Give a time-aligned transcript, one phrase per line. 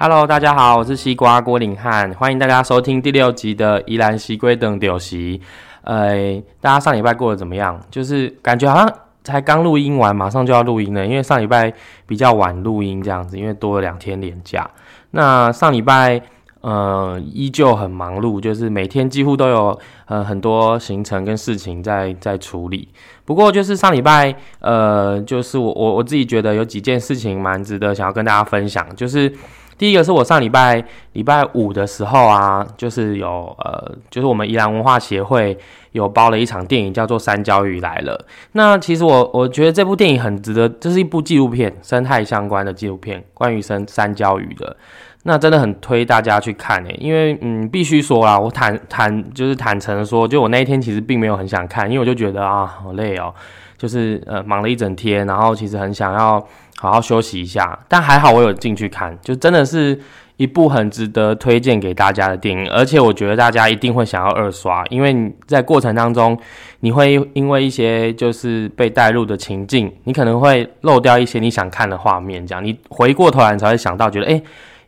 [0.00, 5.40] Hello，大家好，我是西瓜郭林汉，欢迎大家收听第六集的宜兰西龟等丢席。
[5.82, 7.80] 呃，大家上礼拜过得怎么样？
[7.90, 11.74] 就是感觉好像才刚录音完，马上就要录音了，因为上礼拜
[12.06, 14.70] 比较晚录音这样子，因为多了两天连假。
[15.10, 16.22] 那上礼拜
[16.60, 22.88] 呃依旧很忙碌，就是每天几乎都有呃很多行程跟事情在在处理。
[23.24, 29.34] 不过就是上礼拜呃，就是我我我自己觉得有几件事情蛮值得想要跟大家分享，就是。
[29.78, 35.56] 第一个是我上礼拜礼拜五的时候啊，就是有呃，就是我们宜兰文化协会
[35.92, 38.18] 有包了一场电影，叫做《三焦鱼来了》。
[38.52, 44.76] 那其实我我觉得这部电影很值得，这是一部纪录片，生态相关的纪录片，关于生三焦鱼的。
[45.24, 53.34] 那真的很推大家去看诶，因为嗯，必须说啦，我坦坦就是坦诚说，就我那一天其实并没有很想看，因为我就觉得啊，好累哦，
[53.78, 56.46] 就是呃忙了一整天，然后其实很想要。
[56.80, 60.00] 好好休息一下，但还好我有进去看，就真的是
[60.36, 66.38] 一部很值得推荐给大家的电影，而且我觉得大家一定会想要二刷，因为你在过程当中，
[66.78, 74.40] 你会因为一些就是被带入的情境，你可能会漏掉一些你想看的画面，这样你回过头来才会想到，觉得哎，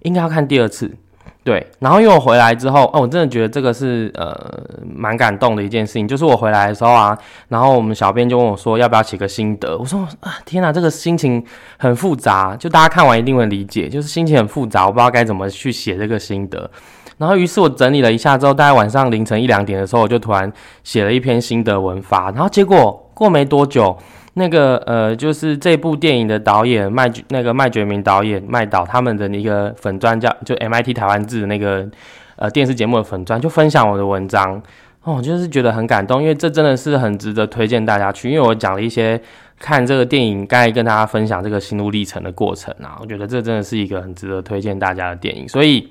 [0.03, 0.97] 应该要看第二次。
[1.43, 4.37] 对，然后因为我回来之后，哦，我真的觉得这个是呃
[4.85, 6.07] 蛮感动的一件事情。
[6.07, 7.17] 就是我回来的时候啊，
[7.49, 9.77] 然后我们小编就问我说要不要写个心得。
[9.79, 11.43] 我说啊，天哪，这个心情
[11.79, 12.55] 很复杂。
[12.57, 16.71] 就大家看完一定会理解，就是心情很复杂，我不知道该怎么去写这个心得。
[17.17, 20.53] 然后于是我整理了一下之后，大概晚上凌晨一两点的时候，我就突然
[20.85, 22.31] 写了一篇心得文发。
[22.33, 23.97] 然后结果过没多久。
[24.41, 31.87] 那个呃，就是这部电影的导演麦那个麦觉明导演麦导他们的一个粉砖叫就 MIT 台湾字的那个
[32.37, 34.61] 呃电视节目的粉砖就分享我的文章
[35.05, 39.21] 哦，就是觉得很感动，因为这真的是很值得推荐大家去，因为我讲了一些
[39.59, 45.91] 看这个电影刚才跟大家分享这个心路历程的过程啊，我觉得这真的是一个很值得推荐大家的电影，所以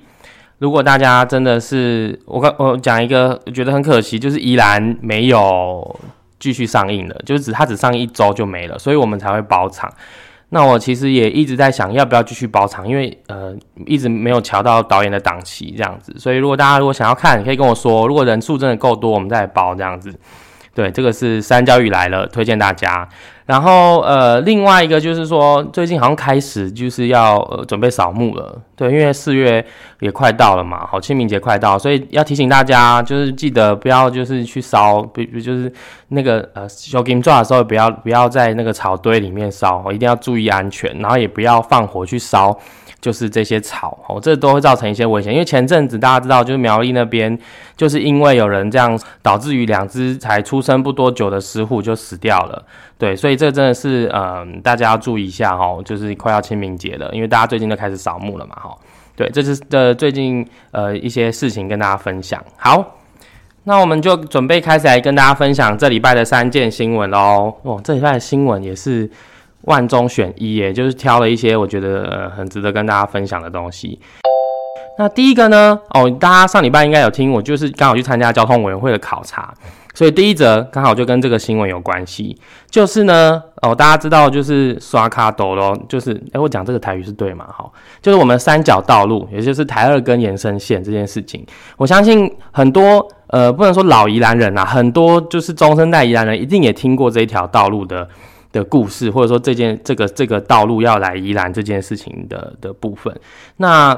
[0.58, 5.98] 如果大家真的是我刚我讲一个觉得很可惜，就是依然没有。
[6.40, 9.92] 继续上映了，就是只它只上一周就没了，所以我们才会包场。
[10.48, 13.54] 那我其实也一直在想要不要继续包场，因为呃
[13.86, 16.12] 一直没有瞧到导演的档期这样子。
[16.18, 20.12] 所以如果大家如果想要看，可以跟我说，如果人数真的够多，我们再包这样子。
[20.80, 23.06] 对，这个是三焦鱼来了，推荐大家。
[23.44, 28.58] 然后呃，另外一个就是说，最近好像开始就是要呃准备扫墓了。
[28.74, 29.62] 对，因为四月
[29.98, 35.70] 也快到了嘛，好清明节快到，所以要提醒大家，就是记得不要就是去烧，比如就是
[36.08, 42.58] 那个呃小金抓的时候，不要不要在那个草堆里面烧，一定要注意安全，然后也不要放火去烧。
[43.00, 45.32] 就是这些草哦，这都会造成一些危险。
[45.32, 47.38] 因为前阵子大家知道，就是苗栗那边，
[47.76, 52.62] 就是因为有人这样，导致于两只才出生不多久的狮虎就死掉了。
[52.98, 55.78] 对，所以这真的是嗯，大家要注意一下哈。
[55.84, 58.76] 就是快要清明节了，因为大家最近都开始扫墓了嘛哈。
[59.16, 62.44] 对，这是的最近呃一些事情跟大家分享。
[62.56, 62.98] 好，
[63.64, 67.54] 那我们就准备开始来跟大家分享这礼拜的三件新闻喽。
[67.62, 69.10] 哦，这礼拜的新闻也是。
[69.62, 74.00] 万中选一，也就是挑了一些我觉得很值得跟大家分享的东西。
[74.98, 79.54] 那第一个呢，哦，大家上礼拜应该有听，我就是刚好去参加交通委员会的考察，
[79.94, 82.36] 所以第一则刚好就跟这个新闻有关系。
[82.68, 87.46] 就是呢，哦，大家知道就是刷卡斗咯，就是哎，我讲这个台语是对吗？
[87.50, 87.72] 好，
[88.02, 91.46] 就是我们三角道路，也就是台二跟延伸线这件事情，
[91.78, 98.06] 我相信很多呃不能说老宜兰人呐，很多就是中生代宜兰人一定也听过这一条道路的。
[98.52, 103.14] 的故事，或者说这件这个这个道路要来宜兰这件事情的的部分，
[103.58, 103.96] 那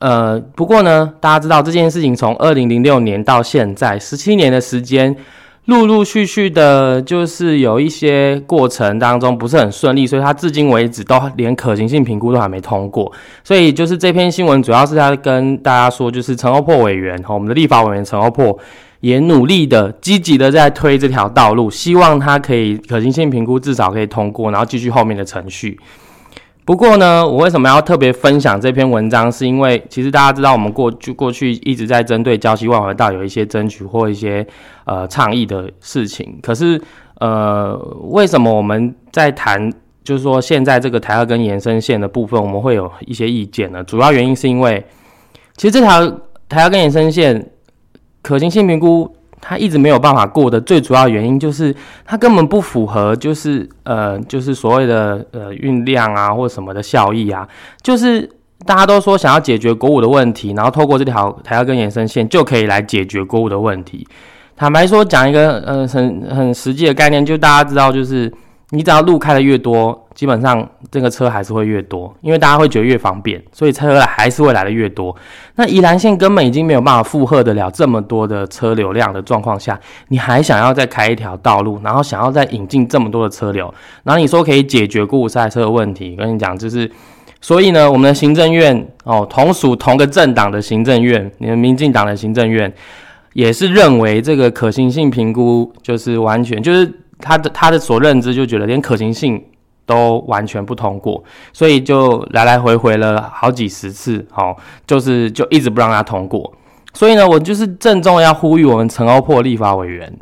[0.00, 5.16] 呃，不过呢，大家知道这件事情从二零零六年到现在十七年的时间，
[5.66, 13.10] 陆陆续续的，就是有一些过程当中不是很顺利，所以它至今为止都连可行性评估都还没通过，
[13.42, 18.58] 所以就是这篇新闻主要是在跟大家说，就是陈欧破委员和我们的立法委员陈欧破。
[19.04, 25.78] 也努力的、积极的在推这条道路，希望它可以可行性评估至少可以通过，然后继续后面的程序。
[26.64, 29.30] 不过呢，我为什么要特别分享这篇文章？
[29.30, 34.46] 是因为其实大家知道，我们过去过去一直在针对礁溪万和道有一些争取或一些
[34.86, 36.38] 呃倡议的事情。
[36.40, 36.80] 可是
[37.18, 39.70] 呃，为什么我们在谈
[40.02, 43.84] 就是说现在这个台二跟延伸线的部分，我们会有一些意见呢？
[43.84, 44.82] 主要原因是因为
[45.58, 46.08] 其实这条
[46.48, 47.50] 台二跟延伸线。
[48.24, 51.74] 可行性评估，它一直没有办法过的最主要原因就是
[52.06, 57.46] 它根本不符合，就是呃，就是所谓的呃运量啊或什么的效益啊，
[57.82, 58.26] 就是
[58.64, 64.06] 大家都说想要解决国五的问题，然后透过这条台二根延伸线就可以来解决国五的问题。
[64.56, 68.32] 坦白说，讲一个呃很很实际的概念，就大家知道，就是
[68.74, 75.14] 你只要路开的越多，基本上这个车还是会越多，因为大家会觉得越方便，所以车还是会来的越多。
[75.54, 79.78] 那宜兰县根本已经没有办法负荷得了这么多的车流量的状况下，
[80.08, 83.72] 你还想要再开一条道路，然后想要再引进这么多的车流，
[84.02, 86.16] 然后你说可以解决过五赛车的问题？
[86.16, 86.90] 跟你讲，就是
[87.40, 92.72] 所以呢，我们的行政院哦，同属同个政党的行政院，你们民进党的行政院
[93.34, 96.92] 也是认为这个可行性评估就是完全就是。
[97.18, 99.42] 他的他的所认知就觉得连可行性
[99.86, 101.22] 都完全不通过，
[101.52, 104.56] 所以就来来回回了好几十次，好，
[104.86, 106.52] 就是就一直不让他通过。
[106.92, 110.12] 所以呢，我就是郑重要呼吁我们陈欧破立法委员，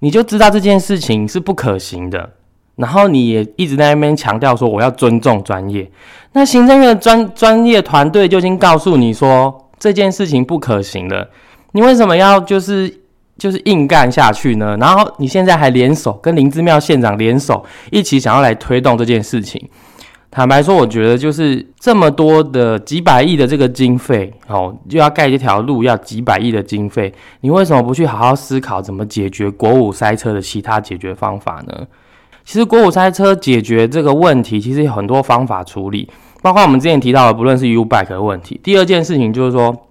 [0.00, 2.30] 你就知道这件事情是不可行的，
[2.76, 5.90] 然后你也一直在那边强调说我要尊重专业。
[6.32, 11.28] 那行政院的专专业团队就已经告诉你说这件事情不可行了，
[11.72, 13.02] 你为什么要就是？
[13.38, 19.62] 就是硬干下去呢，然后你现在还联手跟林之妙县长联手，一起想要来推动这件事情。
[20.30, 31.86] 坦白说，我觉得就是这么多的几百亿的这个经费，哦，就要盖这条路，要几百亿的经费，你为什么不去好好思考怎么解决国五塞车的其他解决方法呢？
[32.44, 36.08] 其实国五塞车解决这个问题，其实有很多方法处理，
[36.42, 38.60] 包括我们之前提到的，不论是 U bike 的问题。
[38.62, 39.85] 第二件事情就是说。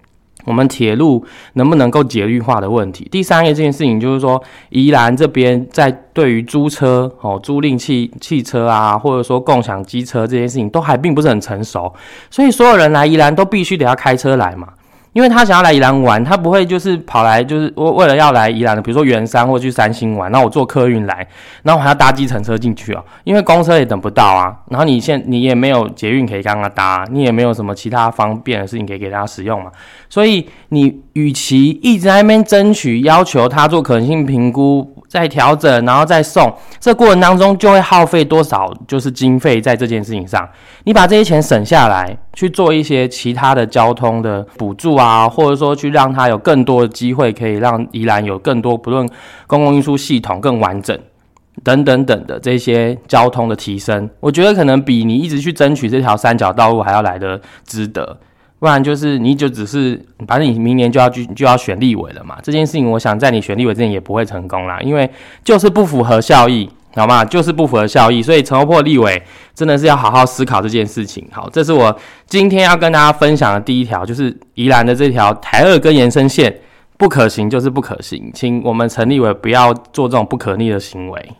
[0.46, 3.08] 我们铁路能不能够节律化的问题？
[3.12, 11.94] 第三个这件事情就是说，宜兰这边在对于租车哦、租赁汽汽车啊，或者说共享机车这件事情，都还并不是很成熟，
[12.30, 14.70] 所以所有人来宜兰都必须得要开车来嘛。
[15.16, 21.26] 因为他想要来宜兰玩，他不会就是跑来就是为为了要来宜兰的，比如说圆山或去三星玩，那我坐客运来，
[21.64, 29.72] 然后我还要搭计程车进去啊，因为公车也等不到啊，然后你现你也没有捷运可以跟他搭，你也没有什么其他方便的事情可以给他使用嘛，
[30.10, 34.92] 所以你与其一直在那边争取要求他做可能性评估。
[35.08, 38.74] 再调整，然后再送，这过程当中就会耗费多少？
[38.86, 40.46] 就是经费在这件事情上，
[40.84, 49.08] 你把这些钱省下来，去做一些其他的交通的补助啊，啊或者说去让他有更多的机会，可以让宜兰有更多不论
[49.48, 50.98] 公共运输系统更完整
[51.64, 58.18] 等等等的这些交通的提升，我觉得可能比你一直去争取这条三角道路还要来的值得。
[58.58, 62.38] 不然就是你就只是，反正你明年就要就就要选立委了嘛。
[62.42, 65.08] 这件事情，我想在你选立委之前也不会成功啦，因为
[65.44, 67.26] 就是不符合效益，好吗？
[67.26, 69.22] 就是不符合效益，所以陈欧破立委
[69.54, 71.28] 真的是要好好思考这件事情。
[71.32, 71.96] 好，这是我
[72.26, 76.56] 今天要跟大家分享的第一条，就是宜兰的这条台二跟延伸线
[76.98, 81.32] 不可行，就是不可行，请我们陈立委不要做这种不可逆的行为。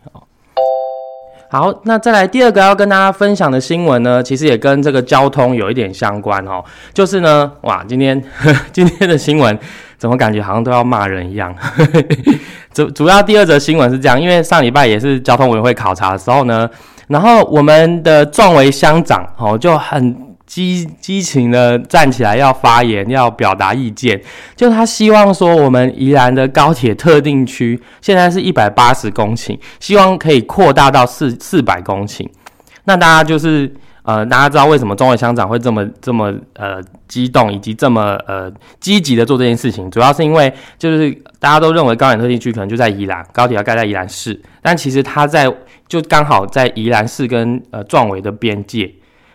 [1.48, 6.62] 好，那再来第二个要跟大家分享的新闻呢，其实也跟这个交通有一点相关哦。
[6.92, 8.20] 就是呢，哇，今天
[8.72, 9.56] 今天的新闻
[9.98, 11.54] 怎么感觉好像都要骂人一样？
[12.72, 16.68] 主主要第二则新闻是这样，因为上礼拜也是交通委员会考察的时候呢，
[17.08, 20.24] 然后我们的壮维乡长哦就很。
[20.46, 24.18] 激激情的站起来要发言，要表达意见，
[24.54, 32.24] 就他希望说，我们宜兰的高铁特定区现在是一百八十公顷，希望可以扩大到四四百公顷。
[32.84, 33.68] 那大家就是
[34.06, 41.10] 呃，大家知道为什么中委乡长会这么这么呃激动，以及这么呃积极的做这件事情，主要是因为就是
[41.40, 45.52] 大家都认为高铁特定区可能就在宜兰，高铁要盖在宜兰市，但其实它在
[45.88, 48.90] 就刚好在宜兰市跟呃壮伟的边界。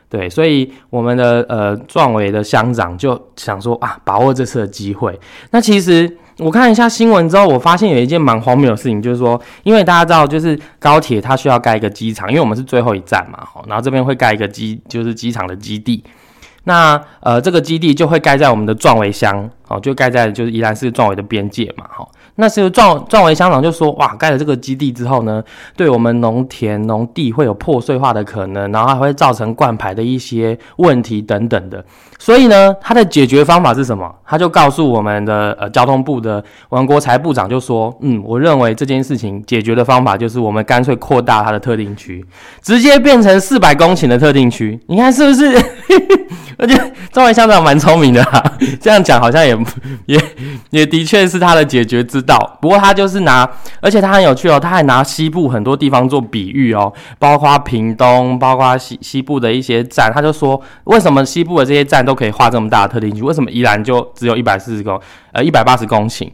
[0.07, 5.17] 对，所以我们的呃壮伟的乡长就想说啊，把握这次的机会。
[5.51, 16.03] 那其实我看一下新闻之后，我发现有一件蛮荒谬的事情，就是说，因为大家知道，就是高铁它需要盖一个机场，因为我们是最后一站嘛，然后这边会盖一个机，就是机场的基地。
[16.63, 22.07] 那呃，这个基地就会盖在我们的壮围乡，哦，就盖在就是宜兰市壮围的边界嘛，哈。
[22.35, 25.43] 那时候壮壮维乡长就说：“哇，盖了这个基地之后呢，
[25.75, 31.83] 对我们农田农地会有破碎化的可能，然后还会造成灌排的一些问题等等的。
[32.17, 34.13] 所以呢，他的解决方法是什么？
[34.25, 42.23] 他就告诉我们的呃交通部的王国才部长就说：嗯，我认为这件事情解决的方法就是我们干脆扩大它的特定区，
[42.61, 44.79] 直接变成四百公顷的特定区。
[44.87, 45.59] 你看是不是？
[46.61, 48.41] 而且壮维乡长蛮聪明的哈，
[48.79, 49.57] 这样讲好像也
[50.05, 50.21] 也
[50.69, 53.49] 也的确是他的解决之。”道，不过他就是拿，
[53.81, 65.01] 而且他很有趣哦，他还拿西部很多地方做比喻哦，包括屏东，包括西西部的一些站，他就说，为什么西部的这些站都可以画这么大的特定区，为什么宜兰就只有一百四十公，
[65.33, 66.29] 呃，一百八十公顷？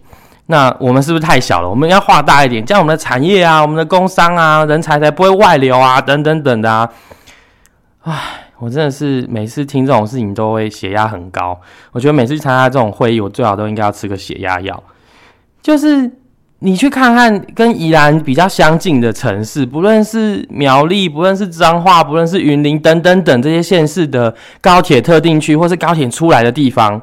[0.47, 1.69] 那我们是不是太小了？
[1.69, 6.89] 我们要画大一点，这样我们的产业啊，我们的工商啊，人才才不会外流啊，等等等的啊。
[8.03, 8.13] 唉，
[8.59, 11.59] 我真的是每次听这种事情都会血压很高，
[11.91, 14.83] 我觉得每次去参加这种会议，我最好都应该要吃个血压药。
[15.61, 16.09] 就是
[16.59, 26.99] 你去看看跟宜兰比较相近的城市，不论是苗栗，不论是彰化，不论是云林等等等这些县市的高铁特定区，或是高铁出来的地方，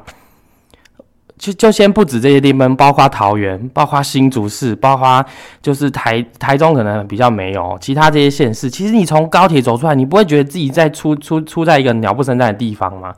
[1.45, 5.23] 就就先不止这些地方，包括桃园，包括新竹市，包括
[5.61, 13.13] 就是台台中可能比较没有，其他这些县市，其实你从高铁走出来，你不会觉得自己在出出出在一个鸟不生蛋的地方吗？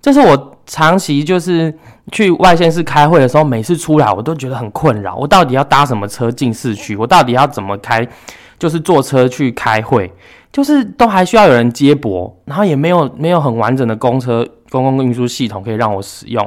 [0.00, 1.74] 这是我长期就是
[2.12, 5.16] 去外县市开会的时候，每次出来我都觉得很困扰。
[5.16, 6.94] 我到底要搭什么车进市区？
[6.94, 8.06] 我到底要怎么开？
[8.58, 10.12] 就是坐车去开会，
[10.52, 16.46] 就是都还需要有人接驳，然后也没有没有很完整的公车公共运输系统可以让我使用。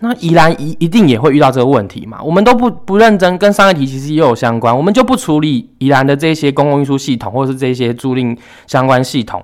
[0.00, 2.18] 那宜兰一一定也会遇到这个问题嘛？
[2.22, 9.42] 我们都不不认真，跟上一题其实也有相关，我们就不处理宜兰的这些公共运输系统，或者是这些租赁相关系统。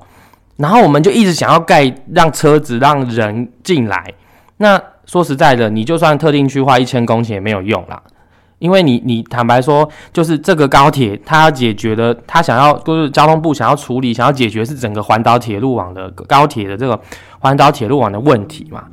[0.56, 4.14] 然后我们就一直想要盖让车子让人进来，
[4.58, 8.00] 那说实在的，你就算特定区划一千公顷也没有用啦，
[8.61, 17.00] 因为你你坦白说，就是这个高铁它要解决的，它想要就是交通部想要处理、想要解决是整个环岛铁路网的高铁的这个
[17.40, 18.84] 环岛铁路网的问题嘛。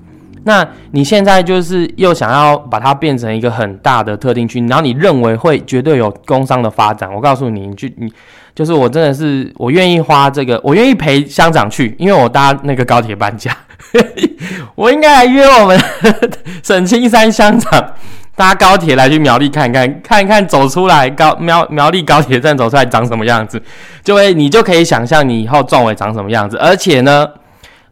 [0.44, 7.14] 那你现在就是又想要把它变成一个很大的特定区，然后你认为会绝对有工商的发展？
[7.14, 8.12] 我告诉你，你去你。
[8.54, 13.56] 就是我真的是我愿意花这个，我愿意陪乡长去，因为我搭那个高铁搬家，
[14.76, 15.80] 我应该来约我们
[16.62, 17.94] 沈青山乡长
[18.36, 23.62] 搭高铁来去苗栗看看，看一看走出来高苗苗栗高铁站走出来长什么样子，
[24.04, 26.58] 就会你就可以想象你以后壮伟长什么样子。
[26.58, 27.26] 而且呢，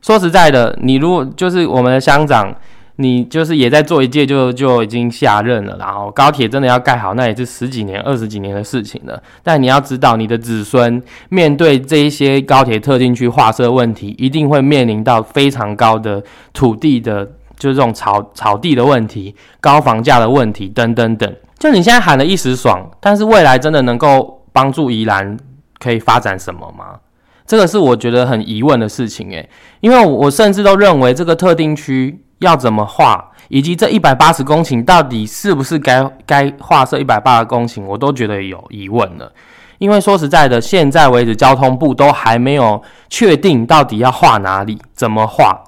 [0.01, 2.55] 说实在的，你如果就是我们的乡长。
[3.01, 9.23] 你就是也在做一届就就已经下任了，然后高铁真的要盖好，那也是十几年、二十几年的事情了。
[9.41, 17.23] 但你要知道，你的子孙面对这一些高铁特定区划设问题，一定会面临到非常高的土地的，
[17.57, 21.33] 就是这种草草地的问题、高房价的问题等等等。
[21.57, 25.37] 就你现在喊的一时爽，但是未来真的能够帮助宜兰
[25.79, 26.99] 可以发展什么吗？
[27.49, 29.49] 这个是我觉得很疑问的事情诶，
[29.81, 32.23] 因为我甚至都认为这个特定区。
[32.39, 39.29] 要怎么画，以及这一百八十公顷到底是不是该该划设一百八十公顷，我都觉得有疑问了。
[39.77, 45.61] 因为说实在的，现在为止交通部都还没有确定到底要画哪里，怎么画。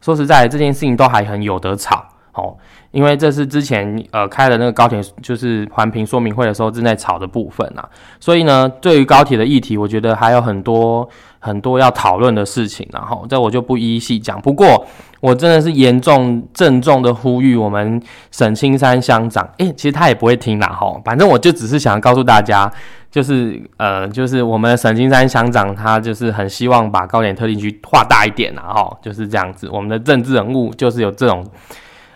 [0.00, 2.56] 说实在，这件事情都还很有得吵哦。
[2.90, 7.88] 因为这是之前呃开的那个高铁就是环评说明会的时候正在吵的部分啊。
[8.20, 11.08] 所以呢，对于高铁的议题，我觉得还有很多。
[11.44, 14.40] 很多要讨论的事情，然后这我就不一一细讲。
[14.40, 14.86] 不过
[15.18, 22.72] 我真的是严重郑重的呼吁我们沈青山乡长，诶，其实他也不会听啦，吼，反正我就只是想告诉大家，
[23.10, 29.68] 就是呃，就是我们沈青山乡长他就是很希望把高点特定区画大一点啦，吼，就是这样子。
[29.68, 31.44] 我们的政治人物就是有这种。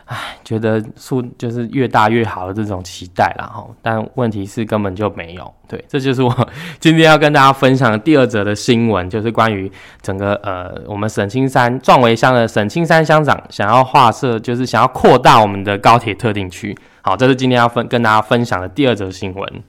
[0.06, 3.44] 唉，觉得数就是越大越好的这种期待啦。
[3.46, 5.52] 哈，但问题是根本就没有。
[5.68, 6.48] 对，这就是我
[6.78, 9.70] 今天要跟大家分享的第二则的新闻，就是关于
[10.00, 16.76] 整个呃，我们沈青山壮维乡的沈青山乡长想要划设，就是想要扩大我们的高铁特定区。
[17.02, 19.62] 好，这是今天要分跟大家分享的第二则新闻。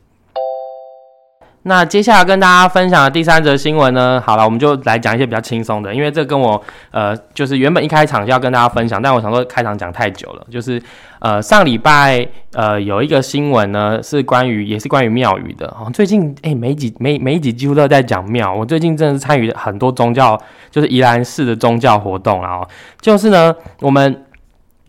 [1.68, 4.24] 那接下来跟大家分享的第三则新闻呢？
[4.26, 10.82] 好了，我们就来讲一些比较轻松的，因为这跟我呃，就是原本一开场就要跟大家分享，但我想说开场讲太久了，就是
[11.20, 15.92] 呃上礼拜呃有一个新闻呢，是关于也是关于庙宇的 哦。
[15.94, 20.40] 最近哎，每几每每一集几乎都在讲庙，我最近真的是参与很多宗教，
[20.72, 22.66] 就是宜兰市的宗教活动然后
[23.02, 24.24] 就是呢我们。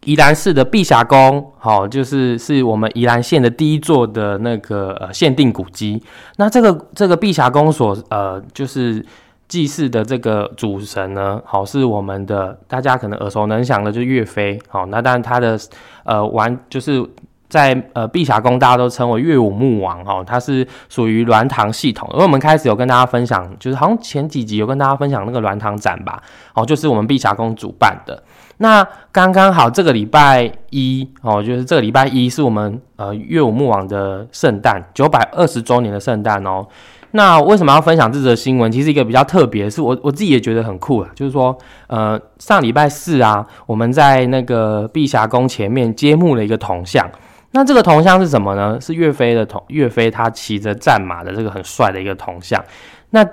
[0.04, 6.02] 宜兰市的碧霞宫，好，就是是我们宜兰县的第一座的那个呃限定古迹。
[6.36, 9.04] 那这个这个碧霞宫所呃就是
[9.48, 14.58] 祭祀的这个主神呢，好是我们的大家可能耳熟能详的，就岳飞。
[14.68, 15.58] 好，那但他的
[16.04, 17.04] 呃玩就是
[17.48, 22.08] 在呃碧霞宫大家都称为岳武穆王哦，他是属于鸾堂系统。
[22.12, 26.22] 因为我们开始有跟大家分享，就是好像前几集有跟大家分享那个鸾堂展吧，
[26.54, 28.22] 哦，就是我们碧霞宫主办的。
[28.58, 36.66] 那刚刚好，这个礼拜一哦，就是这个礼拜一是我们呃岳武穆王的圣诞九百二十周年的圣诞哦。
[37.12, 38.70] 那为什么要分享这则新闻？
[38.70, 47.08] 其实一个比较特别，是我我自己也觉得很酷啊，就是说呃上礼拜四啊，我们在那个碧霞宫前面揭幕了一个铜像。
[47.50, 48.78] 那这个铜像是什么呢？
[48.80, 52.62] 是岳飞的铜，岳飞他骑着战马的这个很帅的一个铜像。
[53.10, 53.26] 那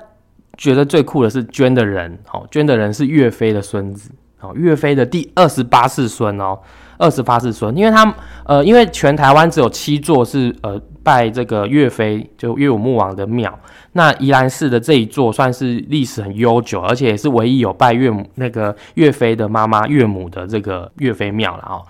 [0.57, 4.09] 觉得最酷的是捐的人，哦，捐的人是岳飞的孙子。
[4.53, 6.59] 岳飞的第二十八世孙哦，
[6.99, 8.13] 二十八世孙，因为他
[8.45, 13.57] 呃，因为全台湾只有七座是呃拜这个岳飞，就岳武穆王的庙。
[13.93, 21.81] 那宜兰市的这一座算是历史很悠久，而且也是唯一有拜岳母那个岳飞的妈妈岳母的这个岳飞庙了哦。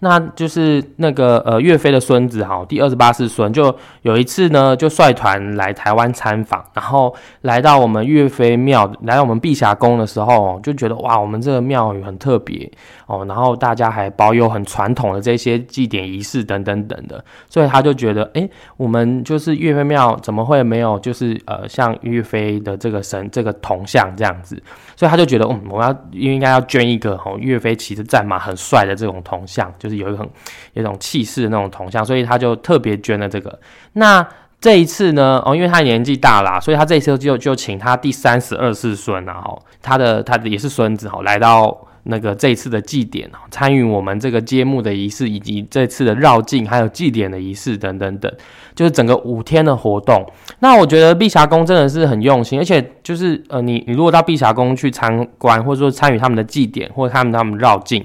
[0.00, 12.70] 那就是那个呃岳飞的孙子哈，第二十八世孙，就有一次呢，就率团来台湾参访，然后来到我们岳飞庙，来到我们碧霞宫的时候，就觉得哇，我们这个庙宇很特别
[13.06, 24.62] 哦，然后大家还保有很传统的这些祭典仪式等等等的，所以他就觉得，哎，我们就是岳飞庙怎么会没有就是呃像岳飞的这个神这个铜像这样子，
[24.96, 29.88] 所以他就觉得，嗯，我要应该要捐一个哦岳飞骑着战马很帅的这种铜像，就。
[29.88, 30.30] 是有一种
[30.74, 33.58] 有一种气势的那种铜像，所以他就特别捐了这个。
[33.94, 34.22] 那
[34.60, 48.30] 这一次呢，哦，因为他年纪大啦，所以他这一次就就请他第三十二世孙啊，哈，他的他的也是孙子哈，来到那个这一次的祭典参与我们这个揭幕的仪式，以及这次的绕境，还有祭典的仪式等等等，
[48.74, 50.22] 就是整个五天的活动。
[50.58, 58.04] 那我觉得碧霞宫真的是很用心，而且就是呃，你你如果到碧霞宫去参观，或者说参与他们的祭典，或者他们他们绕境。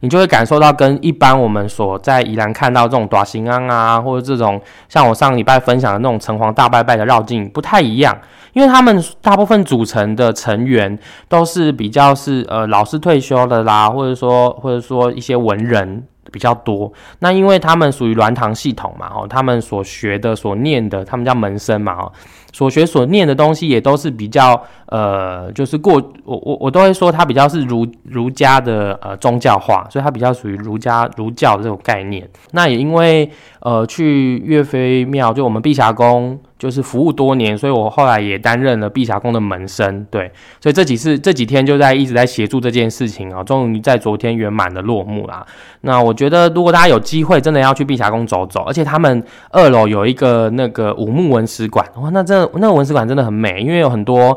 [0.00, 8.16] 你就会感受到跟一般我们所在宜兰看到这种短行安啊，或者这种像我上礼拜分享的那种城隍大拜拜的绕境不太一样，
[8.52, 16.92] 因为他们大部分组成的成员都是比较是呃老师退休的啦，或者说或者说一些文人比较多。
[17.18, 22.12] 那因为他们属于鸾堂系统嘛，哦，他们所学的所念的，他们叫门生嘛，哦。
[22.52, 32.28] 所学所念的东西也都是比较呃，就是过我我我都会说它比较是儒儒家的呃宗教化，所以它比较属于儒家儒教的这种概念。
[32.52, 40.04] 那也因为呃去岳飞庙，就我们碧霞宫就是服务多年，所以我后来也担任了碧霞宫的门生。
[40.10, 45.46] 对，所以这几次这几天就在一直在协助这件事情啊，终于在昨天圆满的落幕啦。
[45.82, 52.50] 那我觉得如果大家有机会真的要去碧霞宫走走，而且他们二楼有一个那个武木文史馆，哇，那真的。
[52.60, 54.36] 那个文史馆真的很美，因为有很多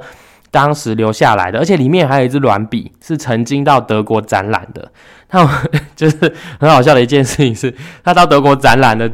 [0.51, 4.91] 当时留下来的，而且里面还有一支软笔，是曾经到德国展览的。
[5.31, 5.47] 那
[5.95, 9.09] 就是很好笑的一件事情是，他到德国展览的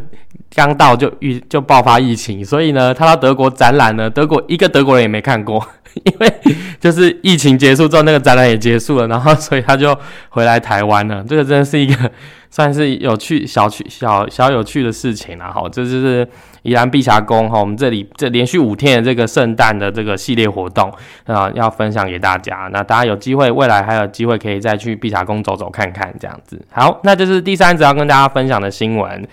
[0.55, 5.63] 刚到就遇就爆发疫情，所以呢，他到德国展览呢，德国一个德国人也没看过，
[6.03, 6.33] 因为
[6.79, 9.95] 就是疫情结束之后，那个展览也结束了，然后所以他就
[10.29, 11.23] 回来台湾了。
[11.29, 12.11] 这个真的是一个
[12.49, 15.51] 算是有趣小趣小小有趣的事情了。
[15.51, 16.27] 好，这就是
[16.63, 20.91] 宜兰碧霞宫哈，我们这里这连续五天的这个圣诞的这个系列活动
[21.25, 22.69] 啊，要分享给大家。
[22.71, 26.13] 那大家有机会未来还有机会可以再去碧霞宫走走看看。
[26.19, 29.27] 这样子好，那就是第三则要跟大家分享的新闻。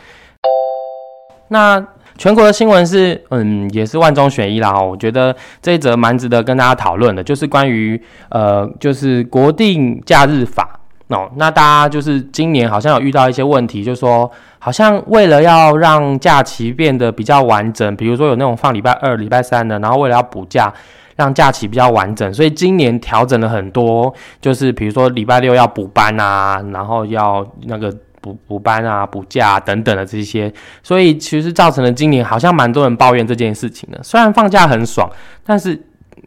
[1.48, 1.84] 那
[2.16, 4.80] 全国的新闻是，嗯，也是万中选一啦。
[4.80, 11.30] 我觉得这一则蛮值得跟大家讨论的，就是关于呃，就是国定假日法哦。
[11.36, 20.72] 那大家就是今年好像有遇到一些问题，就是说好像为了要让假期变得比较完整，比如说有那种放礼拜二、礼拜三的，然后为了要补假。
[21.16, 27.88] 让假期比较完整，所以今年调整了很多，就是比如说礼拜六要补班啊，然后要那个
[28.20, 34.00] 补补班啊、补假等等的这些，所以其实造成了今年好像蛮多人抱怨这件事情的。
[34.02, 35.08] 虽然放假很爽，
[35.44, 35.80] 但是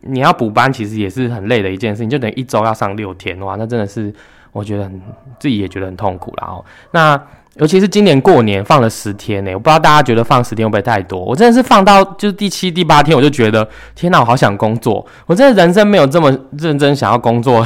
[0.03, 4.13] 你要补班其实也是很累的一件事情，就等于一周要上六天哇，那真的是
[4.51, 5.01] 我觉得很
[5.39, 6.63] 自己也觉得很痛苦然后。
[6.91, 7.21] 那
[7.59, 11.19] 尤其是今年过年放了十天呢，我不知道大家觉得放十天会不会太多？
[11.19, 15.05] 我真的是放到就是第七、第八天，我就觉得天哪，我好想工作。
[15.25, 17.65] 我真的人生没有这么认真想要工作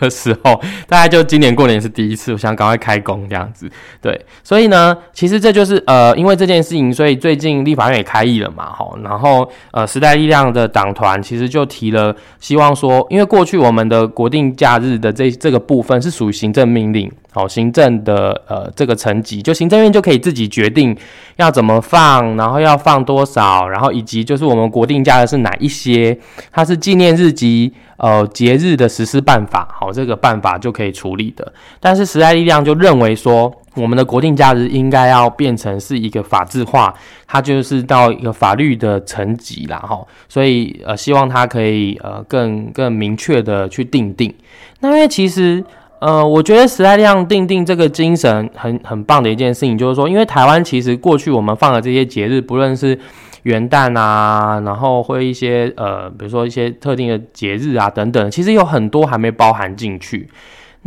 [0.00, 3.68] 的时候，大概就今年过年是第一次，我想赶快开工这样子。
[4.00, 8.86] 对，所以呢，其实这就是呃，因为这件事情，所以最近立法院也开议了嘛，哈。
[9.02, 17.10] 然后呃，时代力量的党团其实就提了，希望说，因为过去我们的国定假日的这这个部分是属于行政命令。
[17.34, 20.96] 好，行政的呃这个层级，就行政院就可以自己决定
[21.34, 26.16] 要怎么放，然后要放多少，然后以及就是我们国定假的是哪一些，
[26.52, 31.52] 它是纪念日及呃节日的实施办法，好，这个办法就可以处理的。
[31.80, 36.94] 但是时代力量就认为说，我们的国定假日应该要变成是一个法制化，
[37.26, 44.32] 它就是到一个法律的层级啦，哈，所以呃希望它可以呃更更明确的去定定。
[44.78, 45.64] 那因为其实。
[46.04, 52.98] 呃，我觉得时代量定定这个精神很很棒的一件事情，就是说，因为台湾其实过去我们放的这些节日，不论是
[53.44, 60.28] 元旦啊，然后会一些呃，比如说一些特定的节日啊等等，其实有很多还没包含进去。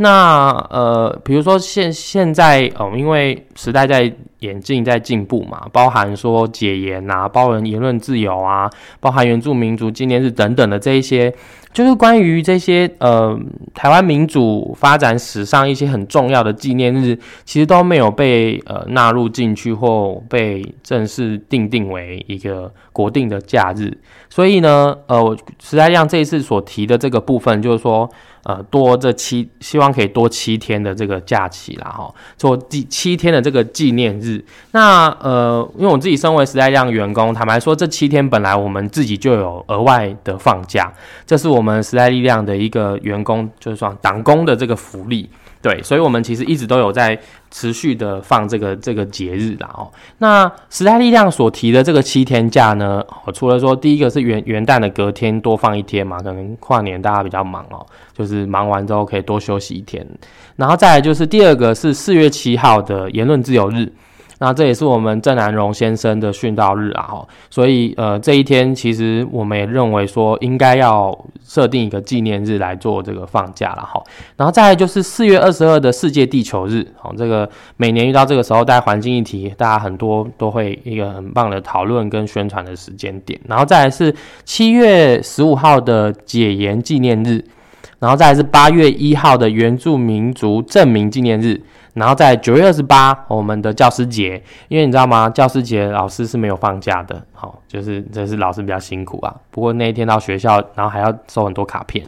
[0.00, 11.34] 那呃，比如说现现在哦，因为时代在演进，在进步嘛，包含说解严啊，包含言论自由啊，包含原住民族纪念日等等的这一些。
[11.72, 13.38] 就是关于这些呃
[13.74, 23.96] 台湾民主发展史上一些很重要的纪念日，其实都没有被呃纳入进去或被正式定定为一个国定的假日。
[24.30, 28.08] 所以呢，呃，时代亮这一次所提的这个部分，就是说。
[28.48, 34.42] 呃多这七，希望可以多七天的这个假期啦，哈，做第七天的这个纪念日。
[34.72, 40.90] 那呃，因为我自己身为时代量员工，坦白说，这七天本来我们自己就有额外的放假，
[41.26, 45.28] 这是我们时代力量的一个员工，就是说党工的这个福利。
[45.60, 47.18] 对，所以，我们其实一直都有在
[47.50, 49.90] 持续的放这个这个节日啦哦。
[50.18, 57.84] 那时代力量所提的这个七天假呢，哦除了说第一个是元元旦的隔天多放一天嘛，可能跨年大家比较忙哦，
[58.16, 60.06] 就是忙完之后可以多休息一天。
[60.56, 63.92] 然后再来就是第二个是四月七号的言论自由日。
[64.38, 74.02] 那这也是我们郑南荣先生的殉道日啊，所以呃这一天其实我们也认为说应该要设定一个纪念日来做这个放假了哈。
[74.36, 83.38] 然后再来就是四月二十二的世界地球日，好，这个每年遇到这个时候，带环境议题，大家很多都会一个很棒的讨论跟宣传的时间点。
[83.48, 87.44] 然后再来是七月十五号的解严纪念日，
[87.98, 91.60] 然后再来是八月一号的原住民族证明纪念日。
[91.94, 95.28] 然后在九月二十八，我们的教师节，因为你知道吗？
[95.28, 99.34] 教师节老师是没有放假的，好，就是这是老师比较辛苦啊。
[99.50, 102.06] 不过那一天到学校，然后还要收很多卡片。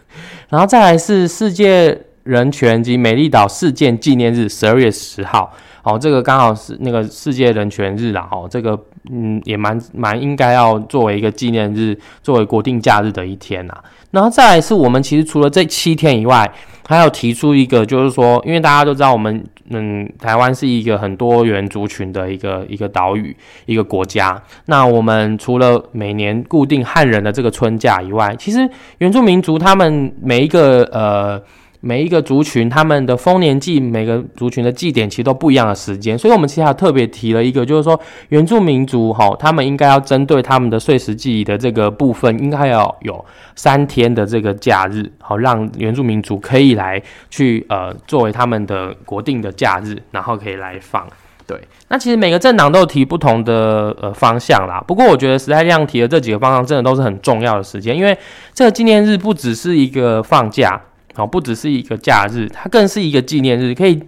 [0.50, 5.50] 然后再来是世界人权及美丽岛事件纪念日，十二月十号，
[5.84, 8.78] 哦，这个刚好是那个世界人权日啦，哦，这个
[9.10, 13.74] 嗯也蛮蛮应该要作为一个纪念日，作为国定假日的一天呐。
[14.10, 16.50] 然后再来是我们其实除了这七天以外，
[16.86, 28.68] 还有提出一个，就是说，因为大家都知道我们嗯台湾是一个很多元族群的一个一个岛屿一个国家，那我们除了每年固定汉人的这个春假以外，其实
[28.98, 31.42] 原住民族他们每一个呃。
[31.80, 43.24] 每一个族群他们的丰年祭，每个族群的祭典其实都不一样的时间，所以我们其实还特别提了一个，就是说原住民族哈，他们应该要针对他们的碎石记忆的这个部分，应该要有
[43.56, 51.06] 三天的这个假日，好让原住民族可以来去呃作为他们的国定的假日，然后可以来放。
[51.46, 58.16] 对，那其实每个政党都有提不同的呃方向啦，不过我觉得时代量提的这几个方向真的都是很重要的时间，因为
[58.54, 60.80] 这个纪念日不只是一个放假。
[61.14, 64.00] 好，不只是一个假日，它更是一个纪念日，可以，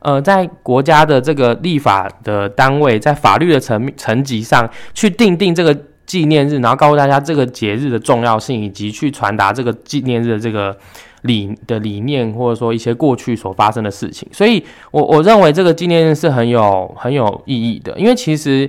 [0.00, 10.76] 呃，在国家的这个立法的单位，在法律的层层级上去定定这个纪念日，然后告诉大家这个节日的重要性，以及去传达这个纪念日的这个
[11.22, 14.28] 理的理念，或者说一些过去所发生的事情。
[14.32, 18.68] 所以，我我认为这个纪念日是很有很有意义的，因为其实。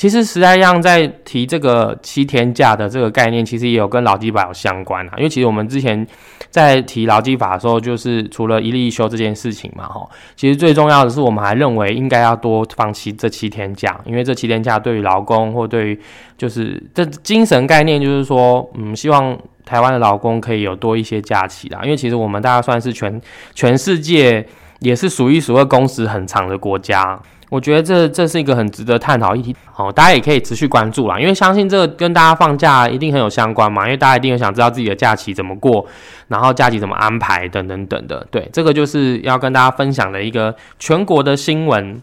[0.00, 5.12] 其实时代样在提这个七天假的这个概念，其实也有跟劳基法有相关啊。
[5.18, 6.06] 因为其实我们之前
[6.48, 10.08] 在提劳基法的时候，就是除了一例一休这件事情嘛，哈。
[10.34, 16.00] 其实最重要的是，我们还认为应该要多放弃这七天假，因为这七天假对于劳工或对于
[16.38, 21.80] 就是这精神概念，就是说，嗯，希望台湾的劳工可以有多一些假期啦。
[21.84, 23.20] 因为其实我们大家算是全
[23.54, 24.46] 全世界
[24.78, 27.20] 也是数一数二工时很长的国家。
[27.50, 35.84] 我觉得这这是一个很值得探讨议题，好，大家也可以持续关注啦，因为相信这个跟大家放假一定很有相关嘛，因为大家一定想知道自己的假期怎么过，
[36.28, 42.00] 然后假期怎么安排等等等的，对，这个就是要跟大家分享的一个全国的新闻。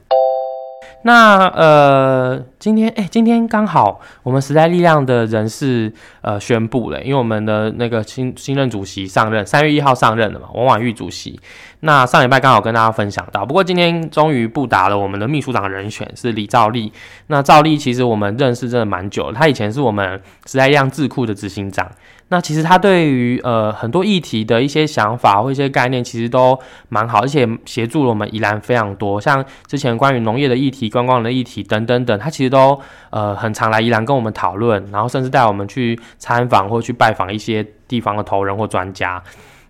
[1.04, 11.40] 那呃，今天哎，今天刚好我们时代力量的人事呃宣布了，因为我们的那个新新任主席上任，三月一号上任的嘛，王婉玉主席。
[11.82, 16.92] 那上礼拜刚好跟大家分享到，不过今天终于布达了我们的秘书长人选是李兆利。
[17.28, 21.88] 那兆利其实我们认识真的蛮久了，他以前是我们时代力量智库的执行长。
[22.30, 29.22] 那其实他对于呃很多议题的一些想法或一些概念，其实都蛮好，而且协助了我们宜兰非常多。
[29.22, 39.22] 像之前关于农业的议题、观光的议题等等等，他其实都都呃很常来宜兰跟我们讨论，然后甚至带我们去参访或去拜访一些地方的头人或专家，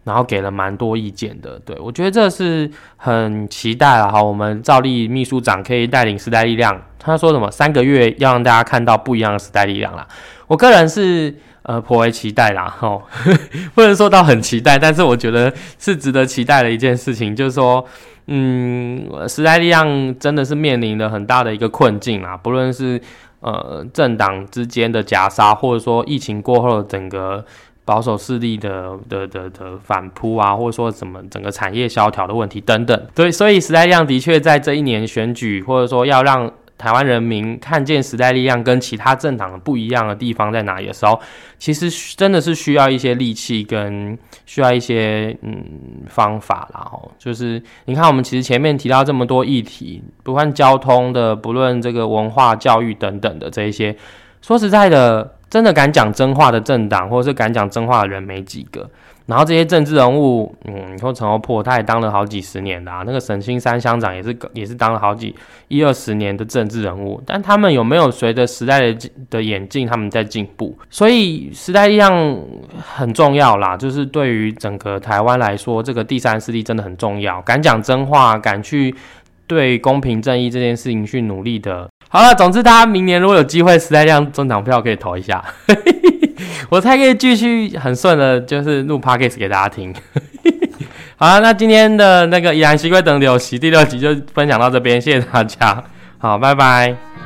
[0.06, 1.60] 然后给了蛮多意见的。
[1.66, 6.82] 对我觉得这是很期待了哈，我们赵丽秘书长可以带领时代力量。
[6.98, 7.52] 他说什么？
[7.52, 10.08] 三个月要让大家看到不一样的时代力量啦。
[10.48, 11.36] 我个人是。
[11.68, 13.04] 呃，颇为期待啦， 吼，
[13.76, 17.86] 不能说到很期待，但是我觉得是值得期待的一件事情，就是说，
[18.28, 23.02] 嗯，时代力量真的是面临了很大的一个困境啊，不论是
[23.42, 27.44] 呃政党之间的夹杀，或者说疫情过后整个
[27.84, 36.50] 保守势力的的的的反扑啊，或者说怎么整个产业萧条的问题等等，对，所以时代力量的确在这一年选举，或者说要让。
[36.78, 41.20] 台湾人民看见时代力量跟其他政党不一样的地方在哪里的时候，
[41.58, 45.64] 其实真的是需要一些力气跟需要一些嗯
[46.08, 46.88] 方法啦。
[46.94, 53.96] 哦，就是你看我们其实前面提到这么多议题，不论交通的，不论这个文化教育等等的这一些，
[54.42, 58.90] 说实在的，真的敢讲真话的政党或者是敢讲真话的人没几个。
[59.28, 63.04] 然后这些政治人物，嗯，你说陈欧破，他也当了好几十年的啊。
[63.06, 65.36] 那个沈青山乡长也是也是当了好几
[65.68, 70.74] 一二十年的政治人物，但他们有没有随着时代的的演进，他们在进步？
[70.90, 72.40] 所以时代力量
[72.82, 78.96] 很重要啦，就是对于整个台湾来说，这个第三势力真的很重要，敢讲真话，敢去
[79.46, 81.90] 对公平正义这件事情去努力的。
[82.08, 85.44] 好了，总之大家明年如果有机会，时代量中奖票可以投一下。
[86.70, 89.94] 我才可以继续很顺的，就是录 podcast 给大家听。
[91.18, 95.84] 好了，那今天的那个《依然习惯等流习》第六集就分享到这边，谢谢大家，
[96.20, 97.17] 好，拜拜。